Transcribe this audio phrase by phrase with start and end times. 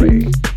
[0.00, 0.49] free.